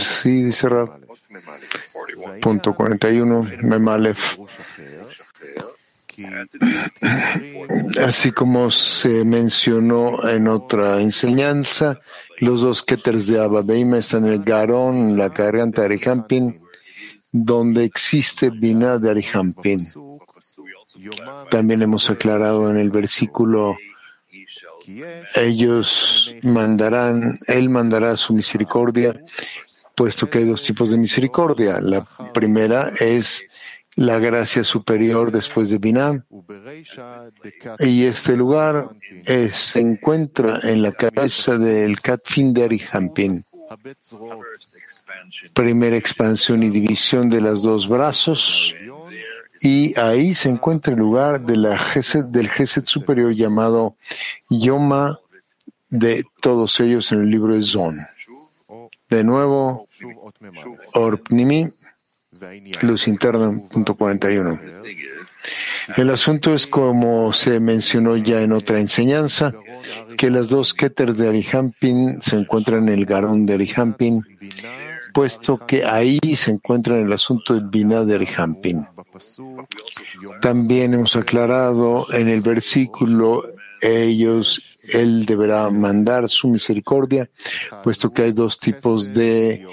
[0.00, 1.00] Sí, dice Rab.
[2.40, 4.38] Punto 41, Memalef.
[8.00, 12.00] Así como se mencionó en otra enseñanza,
[12.38, 16.60] los dos keters de Abba Beima están en el Garón, la garganta de Arihampin,
[17.32, 19.86] donde existe Bina de Arihampin.
[21.50, 23.76] También hemos aclarado en el versículo,
[25.36, 29.20] ellos mandarán, Él mandará su misericordia,
[29.94, 31.80] puesto que hay dos tipos de misericordia.
[31.80, 33.44] La primera es
[33.98, 36.24] la gracia superior después de Binah.
[37.80, 38.90] Y este lugar
[39.50, 43.44] se encuentra en la cabeza del Katfin de Arihampin
[45.52, 48.74] primera expansión y división de los dos brazos,
[49.60, 51.78] y ahí se encuentra el lugar de la
[52.30, 53.96] del Geset superior llamado
[54.48, 55.18] Yoma
[55.90, 57.98] de todos ellos en el libro de Zon.
[59.10, 59.86] De nuevo,
[60.94, 61.68] Orpnimi,
[62.82, 64.60] luz interna, punto 41.
[65.96, 69.54] El asunto es como se mencionó ya en otra enseñanza,
[70.16, 74.22] que las dos Keter de Arihampin se encuentran en el Garón de Arihampin,
[75.14, 78.86] puesto que ahí se encuentra el asunto del Binah de Arihampin.
[80.40, 83.42] También hemos aclarado en el versículo
[83.80, 87.30] ellos, él deberá mandar su misericordia,
[87.82, 89.66] puesto que hay dos tipos de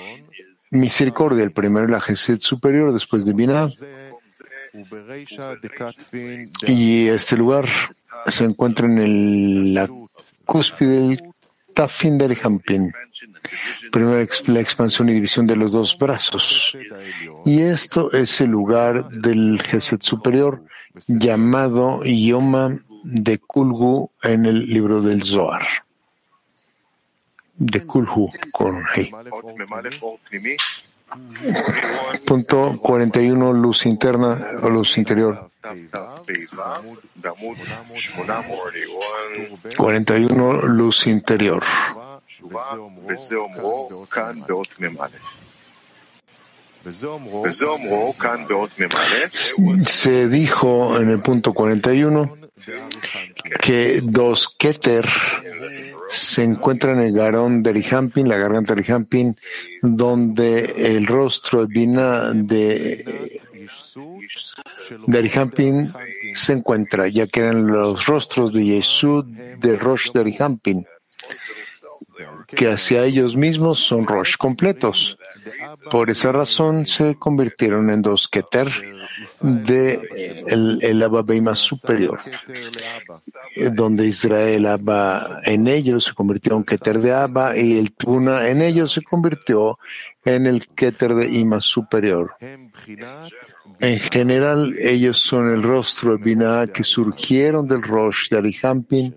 [0.76, 1.44] misericordia.
[1.44, 3.70] El primero, la Gesed superior, después de Binah.
[6.68, 7.66] Y este lugar
[8.28, 9.90] se encuentra en la
[10.46, 11.34] cúspide del
[11.74, 12.92] Tafin del Hampin.
[13.92, 16.76] Primero la expansión y división de los dos brazos.
[17.46, 20.64] Y esto es el lugar del Geset superior
[21.08, 25.85] llamado Yoma de Kulgu en el libro del Zohar.
[27.58, 29.12] De Kulhu con Hey.
[32.26, 35.50] Punto 41, luz interna o luz interior.
[39.78, 41.64] 41, luz interior.
[49.84, 52.36] Se dijo en el punto 41
[53.62, 55.08] que dos Keter
[56.16, 59.36] se encuentran en el garón de Rihampin, la garganta de Rihampin,
[59.82, 62.34] donde el rostro de,
[65.08, 65.94] de Rihampin
[66.34, 70.86] se encuentra, ya que eran los rostros de Yesud de Rosh de Rihampin
[72.48, 75.18] que hacia ellos mismos son Rosh completos.
[75.92, 78.68] Por esa razón se convirtieron en dos Keter
[79.42, 80.00] de
[80.48, 82.20] el, el Abba Beima superior,
[83.74, 88.62] donde Israel Abba en ellos se convirtió en Keter de Abba y el Tuna en
[88.62, 89.78] ellos se convirtió
[90.24, 92.36] en el Keter de Ima superior.
[93.80, 99.16] En general, ellos son el rostro de Binah que surgieron del Rosh de Arihampin,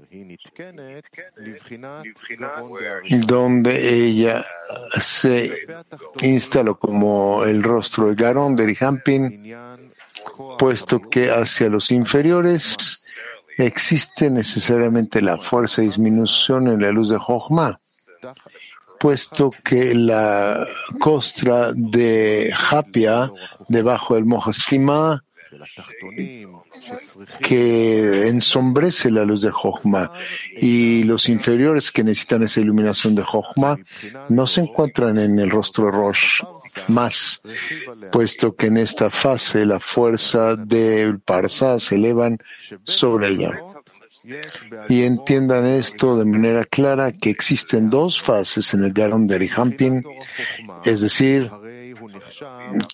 [3.27, 4.45] donde ella
[5.01, 5.51] se
[6.23, 9.55] instaló como el rostro de Garón de Arihampin,
[10.59, 13.05] puesto que hacia los inferiores
[13.57, 17.81] existe necesariamente la fuerza de disminución en la luz de Jochma
[18.99, 20.67] puesto que la
[20.99, 23.31] costra de Japia,
[23.69, 25.23] debajo del Mojastima,
[27.41, 30.11] que ensombrece la luz de Jochma
[30.61, 33.79] y los inferiores que necesitan esa iluminación de Jochma
[34.29, 36.43] no se encuentran en el rostro de Rosh
[36.89, 37.41] más,
[38.13, 42.39] puesto que en esta fase la fuerza del Parsa se elevan
[42.85, 43.61] sobre ella.
[44.89, 50.05] Y entiendan esto de manera clara que existen dos fases en el Garon de Arihampin,
[50.85, 51.51] es decir,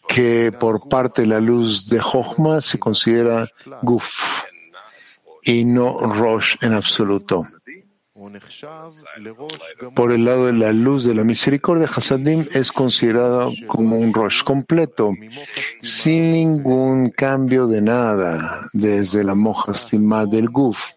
[0.09, 3.49] que por parte de la luz de Jochma se considera
[3.83, 4.45] Guf
[5.43, 7.43] y no Rosh en absoluto.
[9.95, 14.43] Por el lado de la luz de la misericordia, Hasadim es considerado como un Rosh
[14.43, 15.12] completo,
[15.83, 20.93] sin ningún cambio de nada desde la Mojastima del Guf.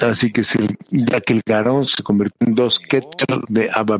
[0.00, 0.42] Así que
[0.90, 3.98] ya que el Garón se convirtió en dos Keter de Abba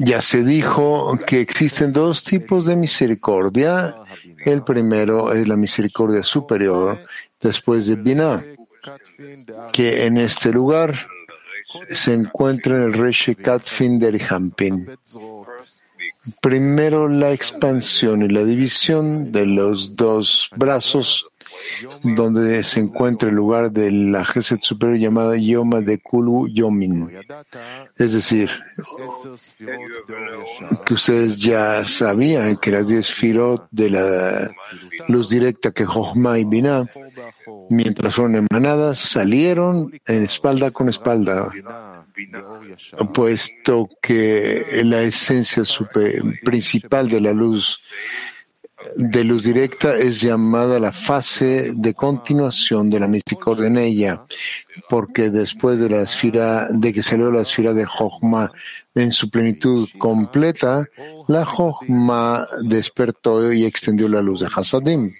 [0.00, 3.94] Ya se dijo que existen dos tipos de misericordia.
[4.44, 7.06] El primero es la misericordia superior,
[7.40, 8.44] después de Binah,
[9.72, 11.06] que en este lugar
[11.86, 14.90] se encuentra en el Reshe Katfin de Erihampin.
[16.40, 21.28] Primero la expansión y la división de los dos brazos,
[22.02, 27.10] donde se encuentra el lugar de la Geset superior llamada Yoma de Kulu Yomin.
[27.96, 28.50] Es decir,
[30.84, 34.50] que ustedes ya sabían que las diez firot de la
[35.08, 36.86] luz directa que Jochma y Binah,
[37.70, 41.50] mientras fueron emanadas, salieron espalda con espalda
[43.12, 45.62] puesto que la esencia
[46.44, 47.80] principal de la luz
[48.96, 54.22] de luz directa es llamada la fase de continuación de la misericordia en ella,
[54.88, 58.50] porque después de la esfera, de que salió la esfera de Jochma
[58.94, 60.84] en su plenitud completa,
[61.26, 65.10] la Jochma despertó y extendió la luz de Hasadim.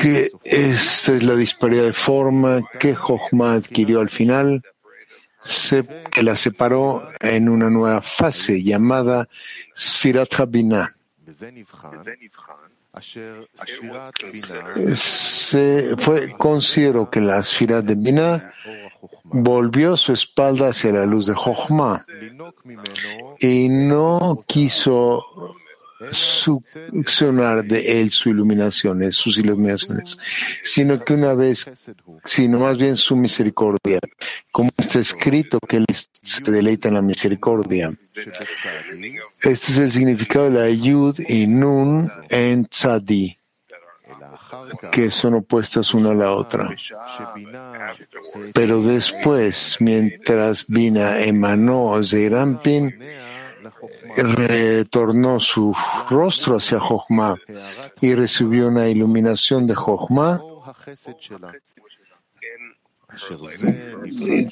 [0.00, 4.62] Que esta es la disparidad de forma que Jochma adquirió al final,
[6.10, 9.28] que la separó en una nueva fase llamada
[9.74, 10.94] Sfirat Binah.
[14.94, 18.48] Se fue, considero que la Sfirat de Binah
[19.24, 22.02] volvió su espalda hacia la luz de Jochma
[23.38, 25.22] y no quiso
[26.12, 30.18] succionar de él su iluminación, sus iluminaciones,
[30.62, 31.66] sino que una vez,
[32.24, 33.98] sino más bien su misericordia,
[34.52, 37.92] como está escrito que él se deleita en la misericordia.
[38.14, 43.36] Este es el significado de la Yud y Nun en Tzadi
[44.92, 46.68] que son opuestas una a la otra.
[48.54, 52.94] Pero después, mientras Bina emanó Zeirampin,
[54.16, 55.74] retornó su
[56.08, 57.36] rostro hacia Jochma
[58.00, 60.40] y recibió una iluminación de Jochma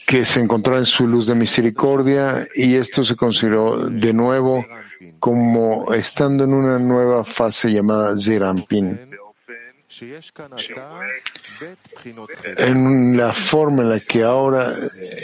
[0.07, 4.65] que se encontró en su luz de misericordia y esto se consideró de nuevo
[5.19, 9.14] como estando en una nueva fase llamada Zerampin
[12.59, 14.75] en la forma en la que ahora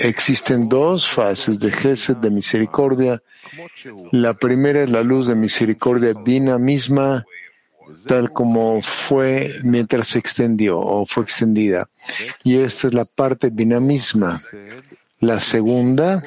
[0.01, 3.23] existen dos fases de Gesed de misericordia.
[4.13, 7.25] La primera es la luz de misericordia Bina misma,
[8.07, 11.89] tal como fue mientras se extendió o fue extendida.
[12.45, 14.41] Y esta es la parte Bina misma.
[15.19, 16.23] La segunda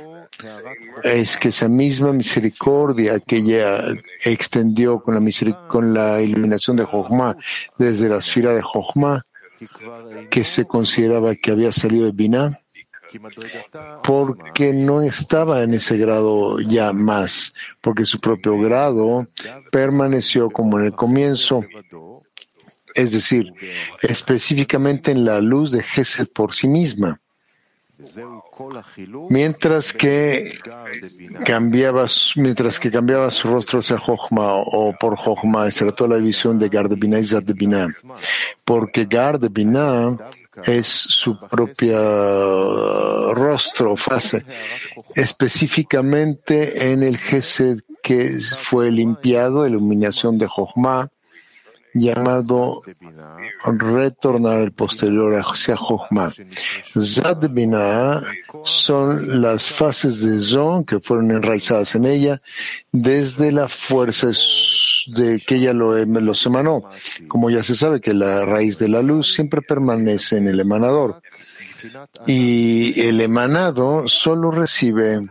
[1.03, 3.83] es que esa misma misericordia que ella
[4.23, 7.37] extendió con la, iluminación de Jochma
[7.77, 9.25] desde la esfera de Jochma,
[10.29, 12.59] que se consideraba que había salido de Binah,
[14.03, 19.27] porque no estaba en ese grado ya más, porque su propio grado
[19.71, 21.63] permaneció como en el comienzo,
[22.95, 23.53] es decir,
[24.01, 27.22] específicamente en la luz de Gesed por sí misma.
[29.29, 30.59] Mientras que
[31.45, 36.57] cambiaba, mientras que cambiaba su rostro hacia Jochma o por Jochma, se trató la división
[36.57, 37.87] de Gardebina y Zadebina,
[38.65, 40.17] porque Gardebina
[40.65, 41.99] es su propia
[43.33, 44.43] rostro, fase,
[45.15, 51.09] específicamente en el Gesed que fue limpiado, iluminación de Jochma,
[51.93, 52.81] llamado
[53.65, 56.33] retornar el posterior hacia Jochma.
[56.97, 57.49] Zad
[58.63, 62.41] son las fases de Zon que fueron enraizadas en ella
[62.91, 64.31] desde la fuerza
[65.07, 66.83] de que ella lo, los emanó.
[67.27, 71.21] Como ya se sabe que la raíz de la luz siempre permanece en el emanador.
[72.25, 75.27] Y el emanado solo recibe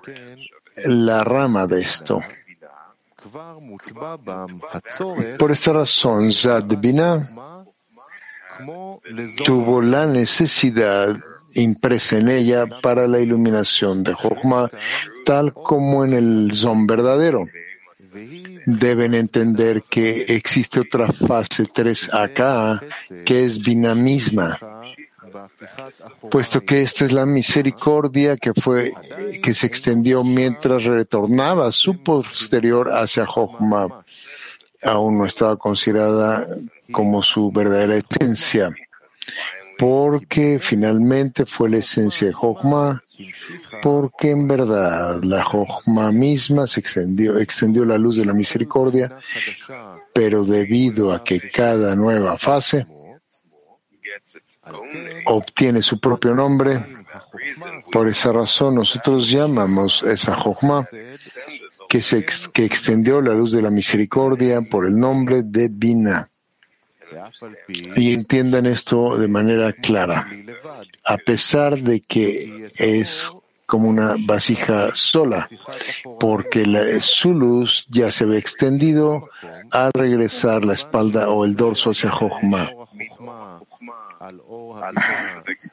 [0.85, 2.21] la rama de esto.
[5.39, 6.65] Por esta razón, Zad
[9.45, 11.17] tuvo la necesidad
[11.55, 14.71] impresa en ella para la iluminación de Jochma,
[15.25, 17.47] tal como en el Zon verdadero.
[18.65, 22.81] Deben entender que existe otra fase 3 acá,
[23.25, 24.59] que es Bina misma,
[26.31, 28.93] puesto que esta es la misericordia que fue,
[29.43, 33.89] que se extendió mientras retornaba su posterior hacia Jochma.
[34.83, 36.47] Aún no estaba considerada
[36.91, 38.71] como su verdadera esencia,
[39.79, 43.03] porque finalmente fue la esencia de Jochma,
[43.81, 49.17] porque en verdad la Jochma misma se extendió, extendió la luz de la misericordia,
[50.13, 52.87] pero debido a que cada nueva fase
[55.27, 56.85] obtiene su propio nombre.
[57.91, 60.87] Por esa razón nosotros llamamos esa Jochma
[61.89, 62.01] que,
[62.53, 66.29] que extendió la luz de la misericordia por el nombre de Bina.
[67.95, 70.27] Y entiendan esto de manera clara.
[71.05, 73.31] A pesar de que es
[73.67, 75.49] como una vasija sola,
[76.19, 79.29] porque su luz ya se ve extendido
[79.71, 82.71] al regresar la espalda o el dorso hacia Jochma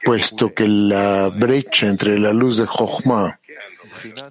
[0.04, 3.39] puesto que la brecha entre la luz de Jochma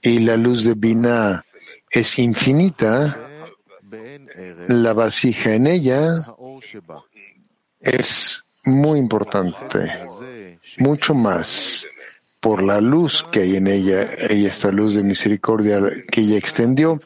[0.03, 1.45] y la luz de Binah
[1.91, 3.29] es infinita,
[4.67, 6.27] la vasija en ella
[7.81, 9.91] es muy importante,
[10.79, 11.87] mucho más
[12.41, 17.01] por la luz que hay en ella, ella esta luz de misericordia que ella extendió.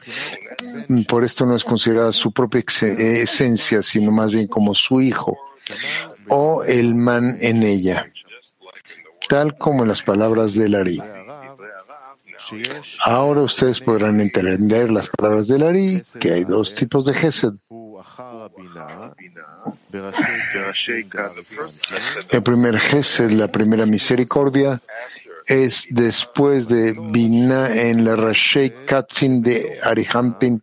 [1.08, 2.62] Por esto no es considerada su propia
[2.98, 5.38] esencia, sino más bien como su hijo
[6.34, 8.10] o el man en ella,
[9.28, 11.02] tal como en las palabras del Ari.
[13.04, 17.52] Ahora ustedes podrán entender las palabras del Ari, que hay dos tipos de Gesed.
[22.30, 24.80] El primer Gesed, la primera misericordia,
[25.46, 30.62] es después de Bina en la Rashei Katfin de Arihampin,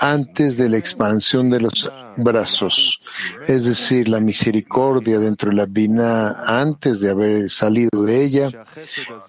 [0.00, 2.98] antes de la expansión de los brazos,
[3.46, 8.50] es decir, la misericordia dentro de la Bina antes de haber salido de ella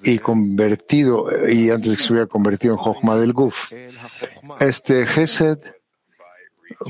[0.04, 3.72] y convertido, y antes de que se hubiera convertido en Jochma del Guf.
[4.60, 5.60] Este Gesed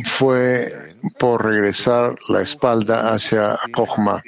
[0.05, 4.21] fue por regresar la espalda hacia Jochma.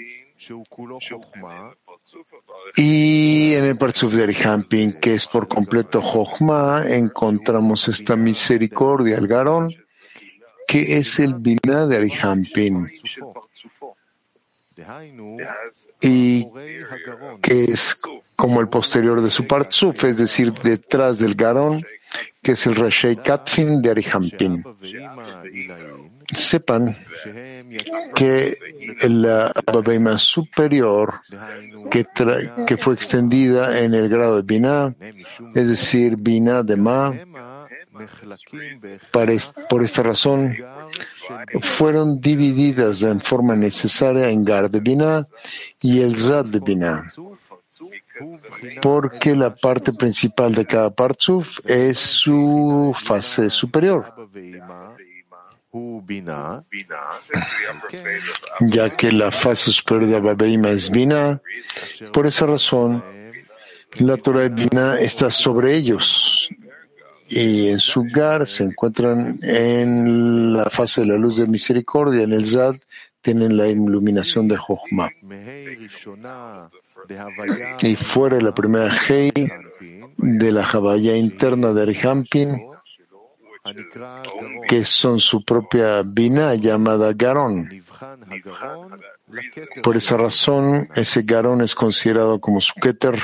[2.75, 9.27] Y en el Parzuf de Arihampin, que es por completo Jochma, encontramos esta misericordia, el
[9.27, 9.73] Garón,
[10.67, 12.89] que es el Binah de Arihampin.
[16.01, 16.47] Y
[17.41, 17.97] que es
[18.35, 21.85] como el posterior de su Parzuf, es decir, detrás del Garón,
[22.41, 24.63] que es el Rashei Katfin de Arihampin
[26.35, 26.95] sepan
[28.15, 28.57] que
[29.03, 31.21] la Ababeima superior
[31.89, 34.95] que, fue extendida en el grado de Binah,
[35.55, 37.13] es decir, Binah de Ma,
[39.69, 40.55] por esta razón,
[41.61, 45.25] fueron divididas en forma necesaria en Gar de Binah
[45.81, 47.03] y el Zad de Binah
[48.81, 54.29] porque la parte principal de cada Partzuf es su fase superior
[58.61, 61.41] ya que la fase superior de Ababeima es Bina,
[62.11, 63.03] por esa razón
[63.97, 66.49] la Torah de Bina está sobre ellos
[67.27, 72.33] y en su lugar se encuentran en la fase de la luz de misericordia, en
[72.33, 72.75] el Zad
[73.21, 75.09] tienen la iluminación de Jochma.
[77.81, 79.31] Y fuera de la primera Hei
[80.17, 82.61] de la Javaya interna de Arihampin,
[84.67, 87.69] que son su propia Binah llamada Garón.
[89.81, 93.15] Por esa razón, ese Garón es considerado como su Keter.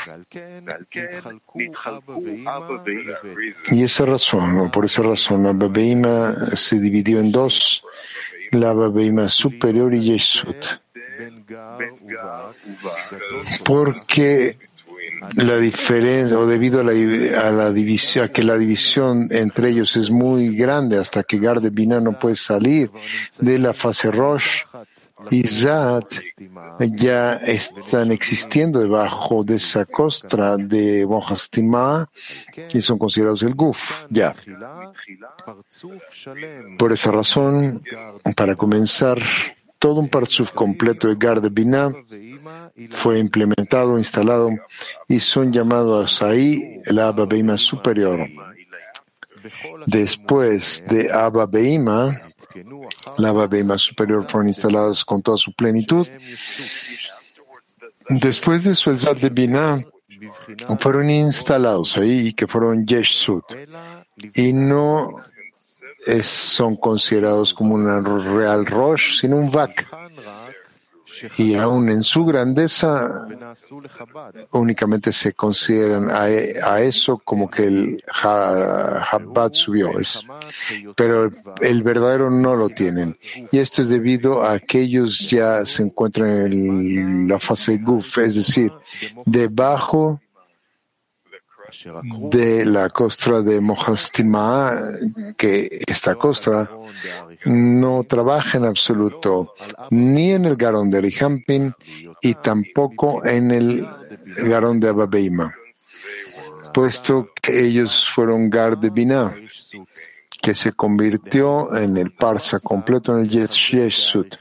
[3.71, 7.83] Y esa razón, por esa razón, Abba Beima se dividió en dos,
[8.51, 10.79] la Abba superior y Yeshut.
[13.65, 14.57] Porque
[15.35, 16.91] la diferencia, o debido a la,
[17.41, 21.69] a la división, a que la división entre ellos es muy grande hasta que Garde
[21.69, 22.91] Bina no puede salir
[23.39, 24.63] de la fase Rosh,
[25.29, 26.15] y Zat
[26.95, 32.09] ya están existiendo debajo de esa costra de Mohastima
[32.73, 34.05] y son considerados el Guf.
[34.09, 34.33] Ya.
[36.77, 37.83] Por esa razón,
[38.35, 39.19] para comenzar,
[39.79, 41.91] todo un parzuf completo de Garde Binah
[42.91, 44.51] fue implementado, instalado
[45.07, 48.27] y son llamados ahí el Abba Beima superior.
[49.85, 52.21] Después de Abba Beima,
[53.17, 56.07] la Abba Beima superior fueron instaladas con toda su plenitud.
[58.09, 59.81] Después de eso, el Zad de Binah
[60.79, 63.45] fueron instalados ahí, que fueron Yeshut,
[64.35, 65.23] y no
[66.23, 69.85] son considerados como una real Rosh, sino un Vak
[71.37, 73.27] y aún en su grandeza
[74.51, 79.91] únicamente se consideran a, eso como que el Chabad subió.
[80.95, 81.31] pero
[81.61, 83.17] el, verdadero no lo tienen.
[83.51, 88.35] Y esto es debido a que ellos ya se encuentran en la fase Guf, es
[88.35, 88.71] decir,
[89.25, 90.21] debajo
[92.31, 94.77] de la costra de Mohastima,
[95.37, 96.69] que esta costra
[97.45, 99.53] no trabaja en absoluto
[99.89, 101.73] ni en el garón de Rihampin
[102.21, 103.87] y tampoco en el
[104.43, 105.53] garón de Ababeima,
[106.73, 109.35] puesto que ellos fueron Gar de Binah,
[110.41, 114.35] que se convirtió en el Parsa completo en el Yeshut,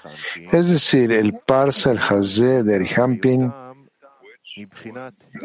[0.52, 3.52] es decir, el Parsa, el Hazé de Rihampin,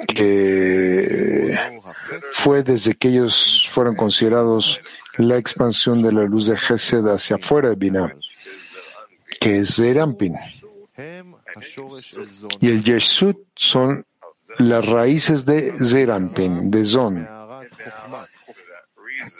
[0.08, 1.60] que
[2.34, 4.82] fue desde que ellos fueron considerados
[5.18, 8.16] la expansión de la luz de Gesed hacia afuera de Binah,
[9.40, 10.36] que es Zerampin.
[12.60, 14.06] Y el Yeshut son
[14.60, 17.28] las raíces de Zerampin, de Zon.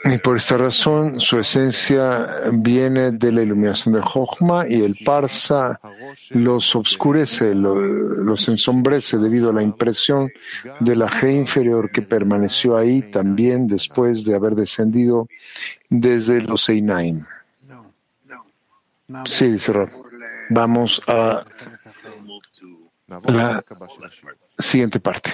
[0.06, 5.80] Y por esta razón, su esencia viene de la iluminación de Jochma y el Parsa
[6.30, 10.30] los obscurece, los ensombrece debido a la impresión
[10.80, 15.28] de la G inferior que permaneció ahí también después de haber descendido
[15.90, 17.26] desde los Einaim.
[19.26, 19.74] Sí, dice
[20.50, 21.46] Vamos a
[23.08, 23.64] la
[24.58, 25.32] siguiente parte.